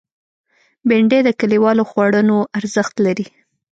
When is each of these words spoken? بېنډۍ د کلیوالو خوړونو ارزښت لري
بېنډۍ 0.87 1.19
د 1.23 1.29
کلیوالو 1.39 1.83
خوړونو 1.89 2.35
ارزښت 2.59 2.95
لري 3.05 3.25